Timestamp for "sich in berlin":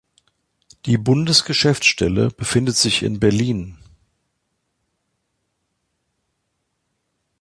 2.75-3.77